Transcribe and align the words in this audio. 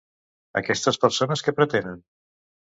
Aquestes 0.61 0.99
persones 1.05 1.45
què 1.49 1.55
pretenen? 1.61 2.05